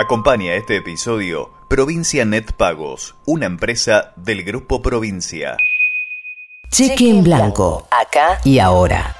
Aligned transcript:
Acompaña 0.00 0.54
este 0.54 0.78
episodio 0.78 1.50
Provincia 1.68 2.24
Net 2.24 2.52
Pagos, 2.52 3.16
una 3.26 3.44
empresa 3.44 4.14
del 4.16 4.44
Grupo 4.44 4.80
Provincia. 4.80 5.58
Cheque 6.70 7.10
en 7.10 7.22
blanco, 7.22 7.86
acá 7.90 8.40
y 8.42 8.60
ahora. 8.60 9.14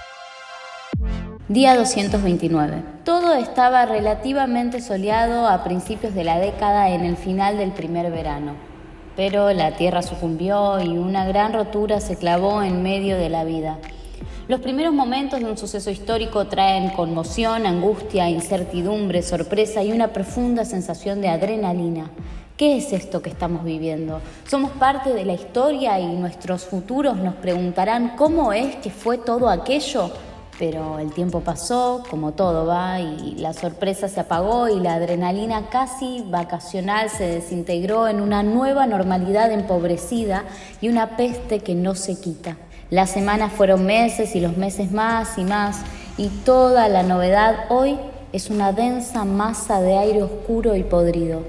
Día 1.48 1.77
229. 1.77 2.82
Todo 3.04 3.35
estaba 3.35 3.85
relativamente 3.85 4.80
soleado 4.80 5.48
a 5.48 5.62
principios 5.64 6.14
de 6.14 6.25
la 6.25 6.39
década 6.39 6.89
en 6.89 7.05
el 7.05 7.19
final 7.19 7.59
del 7.59 7.73
primer 7.73 8.11
verano. 8.11 8.55
Pero 9.17 9.53
la 9.53 9.77
tierra 9.77 10.01
sucumbió 10.01 10.81
y 10.81 10.97
una 10.97 11.27
gran 11.27 11.53
rotura 11.53 12.01
se 12.01 12.17
clavó 12.17 12.62
en 12.62 12.83
medio 12.83 13.19
de 13.19 13.29
la 13.29 13.45
vida. 13.45 13.77
Los 14.51 14.59
primeros 14.59 14.93
momentos 14.93 15.39
de 15.39 15.46
un 15.46 15.57
suceso 15.57 15.93
histórico 15.93 16.48
traen 16.48 16.91
conmoción, 16.91 17.66
angustia, 17.66 18.29
incertidumbre, 18.29 19.23
sorpresa 19.23 19.84
y 19.84 19.93
una 19.93 20.09
profunda 20.09 20.65
sensación 20.65 21.20
de 21.20 21.29
adrenalina. 21.29 22.11
¿Qué 22.57 22.79
es 22.79 22.93
esto 22.93 23.23
que 23.23 23.30
estamos 23.30 23.62
viviendo? 23.62 24.21
Somos 24.48 24.73
parte 24.73 25.15
de 25.15 25.24
la 25.24 25.34
historia 25.34 26.01
y 26.01 26.16
nuestros 26.16 26.65
futuros 26.65 27.16
nos 27.19 27.37
preguntarán 27.37 28.16
cómo 28.16 28.52
es 28.52 28.74
que 28.74 28.91
fue 28.91 29.19
todo 29.19 29.48
aquello. 29.48 30.10
Pero 30.59 30.98
el 30.98 31.12
tiempo 31.12 31.43
pasó, 31.43 32.02
como 32.10 32.32
todo 32.32 32.66
va, 32.66 32.98
y 32.98 33.37
la 33.37 33.52
sorpresa 33.52 34.09
se 34.09 34.19
apagó 34.19 34.69
y 34.69 34.80
la 34.80 34.95
adrenalina 34.95 35.69
casi 35.71 36.24
vacacional 36.27 37.09
se 37.09 37.24
desintegró 37.24 38.09
en 38.09 38.21
una 38.21 38.43
nueva 38.43 38.88
normalidad 38.88 39.52
empobrecida 39.52 40.43
y 40.80 40.88
una 40.88 41.16
peste 41.16 41.60
que 41.60 41.77
no 41.77 41.95
se 41.95 42.21
quita. 42.21 42.57
Las 42.91 43.11
semanas 43.11 43.53
fueron 43.53 43.87
meses 43.87 44.35
y 44.35 44.41
los 44.41 44.57
meses 44.57 44.91
más 44.91 45.39
y 45.39 45.45
más 45.45 45.83
y 46.17 46.27
toda 46.29 46.89
la 46.89 47.05
novedad 47.05 47.66
hoy 47.69 47.97
es 48.33 48.51
una 48.51 48.73
densa 48.73 49.25
masa 49.25 49.80
de 49.80 49.97
aire 49.97 50.25
oscuro 50.25 50.75
y 50.75 50.83
podrido. 50.83 51.43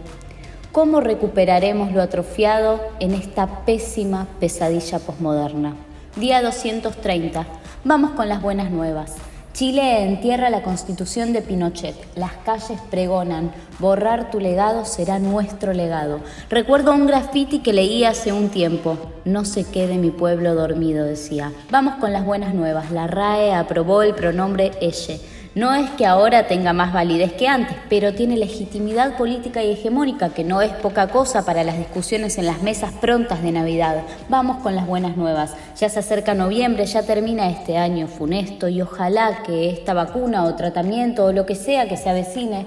¿Cómo 0.71 1.01
recuperaremos 1.01 1.93
lo 1.93 2.03
atrofiado 2.03 2.79
en 2.99 3.15
esta 3.15 3.65
pésima 3.65 4.27
pesadilla 4.39 4.99
posmoderna? 4.99 5.73
Día 6.15 6.43
230. 6.43 7.47
Vamos 7.85 8.11
con 8.11 8.29
las 8.29 8.43
buenas 8.43 8.69
nuevas. 8.69 9.15
Chile 9.61 10.05
entierra 10.05 10.49
la 10.49 10.63
constitución 10.63 11.33
de 11.33 11.43
Pinochet. 11.43 11.93
Las 12.15 12.31
calles 12.43 12.79
pregonan, 12.89 13.51
borrar 13.77 14.31
tu 14.31 14.39
legado 14.39 14.85
será 14.85 15.19
nuestro 15.19 15.71
legado. 15.71 16.19
Recuerdo 16.49 16.93
un 16.93 17.05
graffiti 17.05 17.59
que 17.59 17.71
leí 17.71 18.03
hace 18.03 18.33
un 18.33 18.49
tiempo. 18.49 18.97
No 19.23 19.45
se 19.45 19.65
quede 19.65 19.99
mi 19.99 20.09
pueblo 20.09 20.55
dormido, 20.55 21.05
decía. 21.05 21.51
Vamos 21.69 21.93
con 21.99 22.11
las 22.11 22.25
buenas 22.25 22.55
nuevas. 22.55 22.89
La 22.89 23.05
RAE 23.05 23.53
aprobó 23.53 24.01
el 24.01 24.15
pronombre 24.15 24.71
elle. 24.81 25.21
No 25.53 25.73
es 25.73 25.89
que 25.91 26.05
ahora 26.05 26.47
tenga 26.47 26.71
más 26.71 26.93
validez 26.93 27.33
que 27.33 27.49
antes, 27.49 27.75
pero 27.89 28.13
tiene 28.13 28.37
legitimidad 28.37 29.17
política 29.17 29.61
y 29.61 29.71
hegemónica, 29.71 30.29
que 30.29 30.45
no 30.45 30.61
es 30.61 30.71
poca 30.71 31.07
cosa 31.07 31.43
para 31.43 31.65
las 31.65 31.77
discusiones 31.77 32.37
en 32.37 32.45
las 32.45 32.63
mesas 32.63 32.93
prontas 32.93 33.43
de 33.43 33.51
Navidad. 33.51 34.01
Vamos 34.29 34.63
con 34.63 34.77
las 34.77 34.87
buenas 34.87 35.17
nuevas. 35.17 35.53
Ya 35.77 35.89
se 35.89 35.99
acerca 35.99 36.33
noviembre, 36.35 36.85
ya 36.85 37.03
termina 37.03 37.49
este 37.49 37.77
año 37.77 38.07
funesto 38.07 38.69
y 38.69 38.81
ojalá 38.81 39.43
que 39.43 39.69
esta 39.69 39.93
vacuna 39.93 40.45
o 40.45 40.55
tratamiento 40.55 41.25
o 41.25 41.33
lo 41.33 41.45
que 41.45 41.55
sea 41.55 41.89
que 41.89 41.97
se 41.97 42.09
avecine 42.09 42.65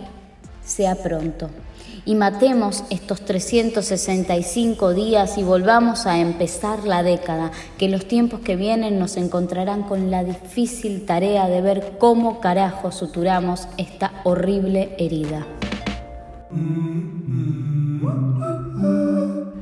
sea 0.62 0.94
pronto 0.94 1.48
y 2.06 2.14
matemos 2.14 2.84
estos 2.90 3.24
365 3.24 4.94
días 4.94 5.38
y 5.38 5.42
volvamos 5.42 6.06
a 6.06 6.18
empezar 6.18 6.84
la 6.84 7.02
década, 7.02 7.50
que 7.78 7.88
los 7.88 8.06
tiempos 8.06 8.40
que 8.40 8.56
vienen 8.56 8.98
nos 8.98 9.16
encontrarán 9.16 9.82
con 9.82 10.10
la 10.10 10.24
difícil 10.24 11.06
tarea 11.06 11.48
de 11.48 11.62
ver 11.62 11.96
cómo 11.98 12.40
carajo 12.40 12.92
suturamos 12.92 13.68
esta 13.78 14.12
horrible 14.24 14.94
herida. 14.98 15.46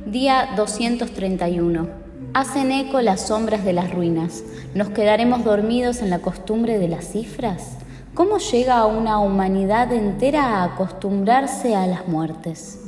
Día 0.05 0.49
231. 0.55 1.87
Hacen 2.33 2.71
eco 2.71 3.01
las 3.01 3.27
sombras 3.27 3.63
de 3.63 3.73
las 3.73 3.91
ruinas. 3.91 4.43
¿Nos 4.73 4.89
quedaremos 4.89 5.43
dormidos 5.43 6.01
en 6.01 6.09
la 6.09 6.19
costumbre 6.19 6.79
de 6.79 6.87
las 6.87 7.11
cifras? 7.11 7.77
¿Cómo 8.13 8.37
llega 8.37 8.85
una 8.85 9.17
humanidad 9.17 9.91
entera 9.91 10.43
a 10.43 10.63
acostumbrarse 10.65 11.75
a 11.75 11.87
las 11.87 12.07
muertes? 12.07 12.79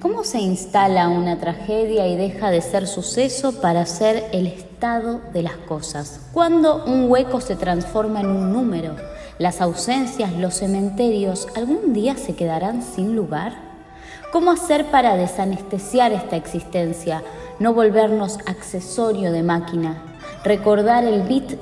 ¿Cómo 0.00 0.24
se 0.24 0.40
instala 0.40 1.10
una 1.10 1.38
tragedia 1.38 2.08
y 2.08 2.16
deja 2.16 2.50
de 2.50 2.62
ser 2.62 2.86
suceso 2.86 3.60
para 3.60 3.84
ser 3.84 4.30
el 4.32 4.46
estado 4.46 5.20
de 5.34 5.42
las 5.42 5.58
cosas? 5.58 6.22
¿Cuándo 6.32 6.86
un 6.86 7.10
hueco 7.10 7.42
se 7.42 7.54
transforma 7.54 8.22
en 8.22 8.28
un 8.28 8.50
número? 8.50 8.96
¿Las 9.38 9.60
ausencias, 9.60 10.32
los 10.32 10.54
cementerios, 10.54 11.48
algún 11.54 11.92
día 11.92 12.16
se 12.16 12.34
quedarán 12.34 12.82
sin 12.82 13.14
lugar? 13.14 13.52
¿Cómo 14.32 14.50
hacer 14.50 14.86
para 14.86 15.16
desanestesiar 15.16 16.12
esta 16.12 16.36
existencia? 16.36 17.22
No 17.58 17.74
volvernos 17.74 18.38
accesorio 18.46 19.32
de 19.32 19.42
máquina. 19.42 20.02
Recordar 20.44 21.04
el 21.04 21.24
beat 21.24 21.58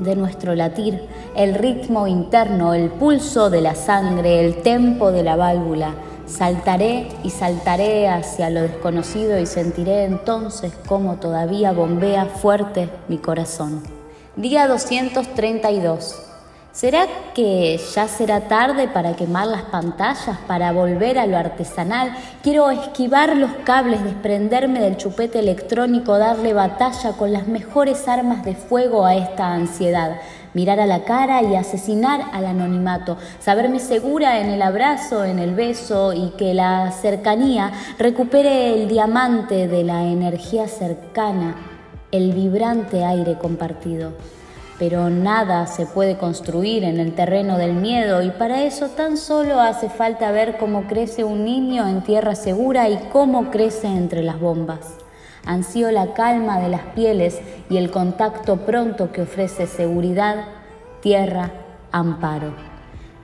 de 0.00 0.16
nuestro 0.16 0.54
latir, 0.54 1.06
el 1.36 1.54
ritmo 1.54 2.06
interno, 2.06 2.74
el 2.74 2.90
pulso 2.90 3.50
de 3.50 3.60
la 3.60 3.74
sangre, 3.74 4.44
el 4.44 4.62
tempo 4.62 5.12
de 5.12 5.22
la 5.22 5.36
válvula. 5.36 5.94
Saltaré 6.26 7.08
y 7.24 7.30
saltaré 7.30 8.08
hacia 8.08 8.50
lo 8.50 8.62
desconocido 8.62 9.38
y 9.38 9.46
sentiré 9.46 10.04
entonces 10.04 10.72
cómo 10.86 11.16
todavía 11.16 11.72
bombea 11.72 12.26
fuerte 12.26 12.88
mi 13.08 13.18
corazón. 13.18 13.82
Día 14.36 14.68
232. 14.68 16.29
¿Será 16.72 17.08
que 17.34 17.80
ya 17.94 18.06
será 18.06 18.42
tarde 18.42 18.86
para 18.86 19.16
quemar 19.16 19.48
las 19.48 19.62
pantallas, 19.62 20.38
para 20.46 20.70
volver 20.70 21.18
a 21.18 21.26
lo 21.26 21.36
artesanal? 21.36 22.16
Quiero 22.44 22.70
esquivar 22.70 23.36
los 23.36 23.50
cables, 23.64 24.04
desprenderme 24.04 24.78
del 24.78 24.96
chupete 24.96 25.40
electrónico, 25.40 26.16
darle 26.16 26.52
batalla 26.52 27.14
con 27.14 27.32
las 27.32 27.48
mejores 27.48 28.06
armas 28.06 28.44
de 28.44 28.54
fuego 28.54 29.04
a 29.04 29.16
esta 29.16 29.52
ansiedad. 29.52 30.20
Mirar 30.54 30.78
a 30.78 30.86
la 30.86 31.02
cara 31.02 31.42
y 31.42 31.56
asesinar 31.56 32.26
al 32.32 32.46
anonimato, 32.46 33.18
saberme 33.40 33.80
segura 33.80 34.38
en 34.38 34.50
el 34.50 34.62
abrazo, 34.62 35.24
en 35.24 35.40
el 35.40 35.56
beso 35.56 36.12
y 36.12 36.30
que 36.38 36.54
la 36.54 36.92
cercanía 36.92 37.72
recupere 37.98 38.74
el 38.74 38.88
diamante 38.88 39.66
de 39.66 39.82
la 39.82 40.04
energía 40.04 40.68
cercana, 40.68 41.56
el 42.12 42.32
vibrante 42.32 43.04
aire 43.04 43.36
compartido 43.38 44.12
pero 44.80 45.10
nada 45.10 45.66
se 45.66 45.84
puede 45.84 46.16
construir 46.16 46.84
en 46.84 46.98
el 47.00 47.14
terreno 47.14 47.58
del 47.58 47.74
miedo 47.74 48.22
y 48.22 48.30
para 48.30 48.62
eso 48.62 48.88
tan 48.88 49.18
solo 49.18 49.60
hace 49.60 49.90
falta 49.90 50.32
ver 50.32 50.56
cómo 50.56 50.86
crece 50.86 51.22
un 51.22 51.44
niño 51.44 51.86
en 51.86 52.02
tierra 52.02 52.34
segura 52.34 52.88
y 52.88 52.96
cómo 53.12 53.50
crece 53.50 53.88
entre 53.88 54.22
las 54.22 54.40
bombas. 54.40 54.96
Ansío 55.44 55.90
la 55.90 56.14
calma 56.14 56.60
de 56.60 56.70
las 56.70 56.80
pieles 56.94 57.42
y 57.68 57.76
el 57.76 57.90
contacto 57.90 58.64
pronto 58.64 59.12
que 59.12 59.20
ofrece 59.20 59.66
seguridad, 59.66 60.46
tierra, 61.02 61.52
amparo. 61.92 62.54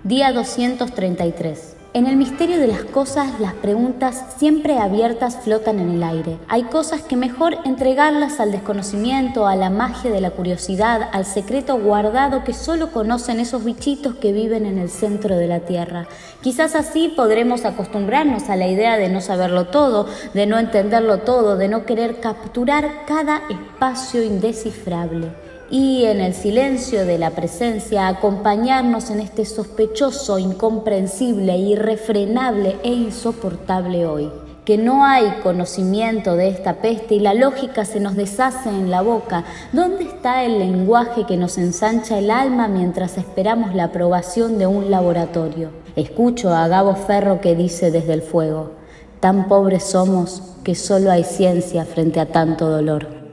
Día 0.04 0.32
233. 0.32 1.75
En 1.96 2.06
el 2.06 2.18
misterio 2.18 2.60
de 2.60 2.66
las 2.66 2.84
cosas, 2.84 3.40
las 3.40 3.54
preguntas 3.54 4.22
siempre 4.36 4.76
abiertas 4.76 5.38
flotan 5.42 5.78
en 5.78 5.92
el 5.92 6.02
aire. 6.02 6.36
Hay 6.46 6.64
cosas 6.64 7.00
que 7.00 7.16
mejor 7.16 7.56
entregarlas 7.64 8.38
al 8.38 8.52
desconocimiento, 8.52 9.46
a 9.46 9.56
la 9.56 9.70
magia 9.70 10.10
de 10.10 10.20
la 10.20 10.32
curiosidad, 10.32 11.08
al 11.14 11.24
secreto 11.24 11.78
guardado 11.78 12.44
que 12.44 12.52
solo 12.52 12.92
conocen 12.92 13.40
esos 13.40 13.64
bichitos 13.64 14.14
que 14.16 14.34
viven 14.34 14.66
en 14.66 14.76
el 14.76 14.90
centro 14.90 15.38
de 15.38 15.46
la 15.46 15.60
Tierra. 15.60 16.06
Quizás 16.42 16.74
así 16.74 17.14
podremos 17.16 17.64
acostumbrarnos 17.64 18.50
a 18.50 18.56
la 18.56 18.66
idea 18.66 18.98
de 18.98 19.08
no 19.08 19.22
saberlo 19.22 19.68
todo, 19.68 20.06
de 20.34 20.44
no 20.44 20.58
entenderlo 20.58 21.20
todo, 21.20 21.56
de 21.56 21.68
no 21.68 21.86
querer 21.86 22.20
capturar 22.20 23.06
cada 23.06 23.40
espacio 23.48 24.22
indescifrable 24.22 25.45
y 25.70 26.04
en 26.04 26.20
el 26.20 26.34
silencio 26.34 27.04
de 27.04 27.18
la 27.18 27.30
presencia 27.30 28.06
acompañarnos 28.06 29.10
en 29.10 29.20
este 29.20 29.44
sospechoso, 29.44 30.38
incomprensible, 30.38 31.56
irrefrenable 31.56 32.76
e 32.82 32.92
insoportable 32.92 34.06
hoy. 34.06 34.30
Que 34.64 34.78
no 34.78 35.04
hay 35.04 35.24
conocimiento 35.42 36.34
de 36.34 36.48
esta 36.48 36.74
peste 36.74 37.14
y 37.14 37.20
la 37.20 37.34
lógica 37.34 37.84
se 37.84 38.00
nos 38.00 38.16
deshace 38.16 38.68
en 38.68 38.90
la 38.90 39.00
boca. 39.00 39.44
¿Dónde 39.72 40.04
está 40.04 40.44
el 40.44 40.58
lenguaje 40.58 41.24
que 41.24 41.36
nos 41.36 41.56
ensancha 41.56 42.18
el 42.18 42.32
alma 42.32 42.66
mientras 42.66 43.16
esperamos 43.16 43.74
la 43.74 43.84
aprobación 43.84 44.58
de 44.58 44.66
un 44.66 44.90
laboratorio? 44.90 45.70
Escucho 45.94 46.52
a 46.52 46.66
Gabo 46.66 46.96
Ferro 46.96 47.40
que 47.40 47.54
dice 47.54 47.90
desde 47.92 48.14
el 48.14 48.22
fuego, 48.22 48.72
tan 49.20 49.46
pobres 49.46 49.84
somos 49.84 50.42
que 50.64 50.74
solo 50.74 51.12
hay 51.12 51.22
ciencia 51.22 51.84
frente 51.84 52.18
a 52.18 52.26
tanto 52.26 52.68
dolor. 52.68 53.25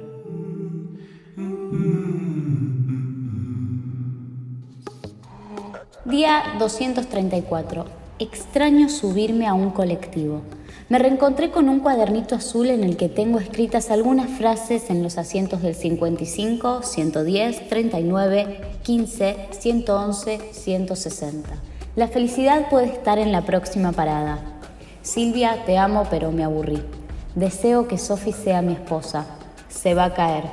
Día 6.14 6.44
234. 6.60 7.86
Extraño 8.20 8.88
subirme 8.88 9.48
a 9.48 9.56
un 9.56 9.72
colectivo. 9.72 10.42
Me 10.88 11.00
reencontré 11.00 11.50
con 11.50 11.70
un 11.70 11.80
cuadernito 11.80 12.36
azul 12.36 12.68
en 12.68 12.84
el 12.84 12.98
que 12.98 13.10
tengo 13.10 13.40
escritas 13.40 13.90
algunas 13.90 14.30
frases 14.30 14.92
en 14.92 15.02
los 15.02 15.18
asientos 15.18 15.64
del 15.64 15.74
55, 15.74 16.84
110, 16.84 17.68
39, 17.68 18.62
15, 18.84 19.48
111, 19.50 20.40
160. 20.52 21.50
La 21.96 22.08
felicidad 22.08 22.70
puede 22.70 22.90
estar 22.90 23.18
en 23.18 23.32
la 23.32 23.42
próxima 23.42 23.92
parada. 23.92 24.38
Silvia, 25.02 25.64
te 25.66 25.80
amo 25.80 26.06
pero 26.12 26.32
me 26.32 26.44
aburrí. 26.44 26.80
Deseo 27.34 27.88
que 27.88 27.98
Sophie 27.98 28.34
sea 28.34 28.62
mi 28.62 28.74
esposa. 28.74 29.26
Se 29.68 29.96
va 29.96 30.04
a 30.04 30.14
caer. 30.14 30.44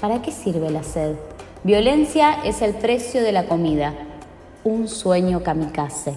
¿Para 0.00 0.22
qué 0.22 0.32
sirve 0.32 0.70
la 0.70 0.82
sed? 0.82 1.16
Violencia 1.64 2.38
es 2.44 2.62
el 2.62 2.72
precio 2.72 3.22
de 3.22 3.32
la 3.32 3.44
comida. 3.44 3.92
Un 4.64 4.86
sueño 4.86 5.42
kamikaze. 5.42 6.16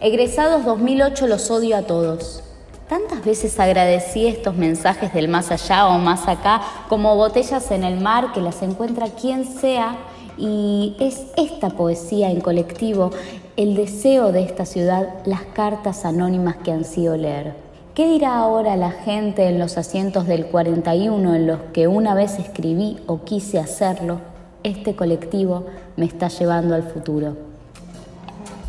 Egresados 0.00 0.64
2008 0.64 1.26
los 1.26 1.50
odio 1.50 1.76
a 1.76 1.82
todos. 1.82 2.44
Tantas 2.88 3.24
veces 3.24 3.58
agradecí 3.58 4.28
estos 4.28 4.54
mensajes 4.54 5.12
del 5.12 5.26
más 5.26 5.50
allá 5.50 5.88
o 5.88 5.98
más 5.98 6.28
acá 6.28 6.60
como 6.88 7.16
botellas 7.16 7.72
en 7.72 7.82
el 7.82 8.00
mar 8.00 8.32
que 8.32 8.40
las 8.40 8.62
encuentra 8.62 9.08
quien 9.08 9.44
sea 9.44 9.96
y 10.38 10.96
es 11.00 11.26
esta 11.36 11.70
poesía 11.70 12.30
en 12.30 12.40
colectivo 12.40 13.10
el 13.56 13.74
deseo 13.74 14.30
de 14.30 14.44
esta 14.44 14.64
ciudad, 14.64 15.08
las 15.24 15.42
cartas 15.42 16.04
anónimas 16.04 16.54
que 16.58 16.70
han 16.70 16.84
sido 16.84 17.16
leer. 17.16 17.54
¿Qué 17.96 18.06
dirá 18.08 18.36
ahora 18.36 18.76
la 18.76 18.92
gente 18.92 19.48
en 19.48 19.58
los 19.58 19.76
asientos 19.76 20.28
del 20.28 20.46
41 20.46 21.34
en 21.34 21.46
los 21.48 21.58
que 21.72 21.88
una 21.88 22.14
vez 22.14 22.38
escribí 22.38 22.98
o 23.08 23.24
quise 23.24 23.58
hacerlo? 23.58 24.20
Este 24.62 24.94
colectivo 24.94 25.64
me 25.96 26.04
está 26.04 26.28
llevando 26.28 26.74
al 26.74 26.82
futuro. 26.82 27.34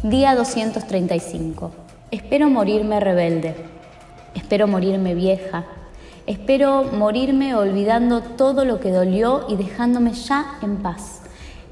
Día 0.03 0.35
235. 0.35 1.71
Espero 2.11 2.49
morirme 2.49 3.01
rebelde. 3.01 3.55
Espero 4.33 4.67
morirme 4.67 5.15
vieja. 5.15 5.65
Espero 6.27 6.85
morirme 6.85 7.55
olvidando 7.55 8.21
todo 8.21 8.63
lo 8.63 8.79
que 8.79 8.91
dolió 8.91 9.45
y 9.49 9.57
dejándome 9.57 10.13
ya 10.13 10.59
en 10.61 10.77
paz. 10.77 11.23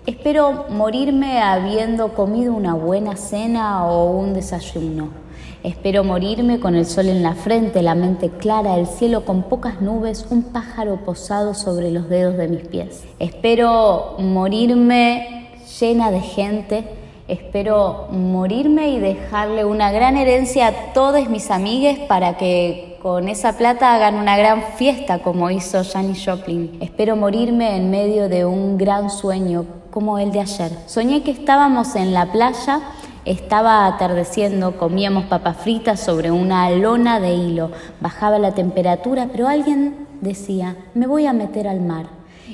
Espero 0.05 0.65
morirme 0.69 1.41
habiendo 1.41 2.13
comido 2.13 2.53
una 2.53 2.73
buena 2.73 3.15
cena 3.15 3.85
o 3.85 4.11
un 4.11 4.33
desayuno. 4.33 5.28
Espero 5.63 6.03
morirme 6.03 6.59
con 6.59 6.75
el 6.75 6.85
sol 6.85 7.09
en 7.09 7.23
la 7.23 7.35
frente, 7.35 7.81
la 7.81 7.95
mente 7.95 8.29
clara, 8.29 8.77
el 8.77 8.87
cielo 8.87 9.25
con 9.25 9.43
pocas 9.43 9.81
nubes, 9.81 10.25
un 10.29 10.43
pájaro 10.43 10.97
posado 11.03 11.53
sobre 11.53 11.91
los 11.91 12.09
dedos 12.09 12.37
de 12.37 12.47
mis 12.47 12.67
pies. 12.67 13.03
Espero 13.19 14.15
morirme 14.19 15.49
llena 15.79 16.11
de 16.11 16.21
gente 16.21 16.99
Espero 17.29 18.07
morirme 18.09 18.89
y 18.89 18.99
dejarle 18.99 19.63
una 19.63 19.91
gran 19.91 20.17
herencia 20.17 20.65
a 20.65 20.93
todas 20.93 21.29
mis 21.29 21.51
amigues 21.51 21.99
para 21.99 22.37
que 22.37 22.97
con 23.03 23.29
esa 23.29 23.55
plata 23.55 23.93
hagan 23.93 24.15
una 24.15 24.35
gran 24.35 24.63
fiesta 24.77 25.19
como 25.19 25.51
hizo 25.51 25.83
Janis 25.83 26.25
Joplin. 26.25 26.79
Espero 26.81 27.15
morirme 27.15 27.77
en 27.77 27.91
medio 27.91 28.29
de 28.29 28.45
un 28.45 28.79
gran 28.79 29.11
sueño 29.11 29.67
como 29.91 30.17
el 30.17 30.31
de 30.31 30.39
ayer. 30.39 30.71
Soñé 30.87 31.21
que 31.21 31.29
estábamos 31.29 31.95
en 31.95 32.15
la 32.15 32.31
playa, 32.31 32.81
estaba 33.25 33.85
atardeciendo, 33.85 34.77
comíamos 34.77 35.25
papas 35.25 35.57
fritas 35.57 35.99
sobre 35.99 36.31
una 36.31 36.69
lona 36.71 37.19
de 37.19 37.33
hilo, 37.33 37.71
bajaba 38.01 38.39
la 38.39 38.53
temperatura, 38.53 39.27
pero 39.31 39.47
alguien 39.47 40.07
decía, 40.21 40.75
me 40.93 41.07
voy 41.07 41.25
a 41.25 41.33
meter 41.33 41.67
al 41.67 41.81
mar. 41.81 42.07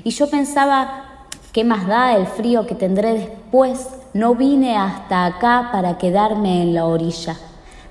Y 0.03 0.11
yo 0.11 0.29
pensaba, 0.29 1.27
¿qué 1.51 1.63
más 1.63 1.87
da 1.87 2.15
el 2.15 2.27
frío 2.27 2.67
que 2.67 2.75
tendré 2.75 3.13
después? 3.13 3.89
No 4.13 4.35
vine 4.35 4.77
hasta 4.77 5.25
acá 5.25 5.69
para 5.71 5.97
quedarme 5.97 6.61
en 6.61 6.73
la 6.73 6.85
orilla. 6.85 7.35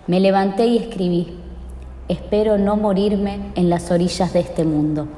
Me 0.06 0.20
levanté 0.20 0.66
y 0.66 0.78
escribí, 0.78 1.38
espero 2.08 2.58
no 2.58 2.76
morirme 2.76 3.52
en 3.54 3.70
las 3.70 3.90
orillas 3.90 4.32
de 4.32 4.40
este 4.40 4.64
mundo. 4.64 5.08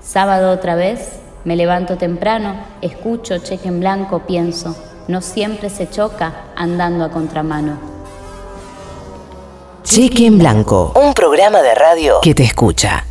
Sábado 0.00 0.50
otra 0.50 0.74
vez, 0.74 1.20
me 1.44 1.56
levanto 1.56 1.96
temprano, 1.96 2.54
escucho 2.80 3.38
cheque 3.38 3.68
en 3.68 3.80
blanco, 3.80 4.20
pienso, 4.26 4.76
no 5.08 5.20
siempre 5.20 5.70
se 5.70 5.88
choca 5.88 6.52
andando 6.56 7.04
a 7.04 7.10
contramano. 7.10 7.78
Cheque 9.82 10.26
en 10.26 10.38
blanco, 10.38 10.92
un 10.94 11.12
programa 11.12 11.60
de 11.60 11.74
radio 11.74 12.20
que 12.22 12.34
te 12.34 12.44
escucha. 12.44 13.04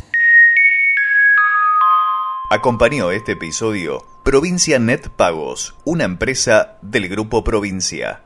Acompañó 2.50 3.10
este 3.10 3.32
episodio 3.32 4.04
Provincia 4.22 4.78
Net 4.78 5.08
Pagos, 5.08 5.74
una 5.84 6.04
empresa 6.04 6.76
del 6.82 7.08
Grupo 7.08 7.44
Provincia. 7.44 8.22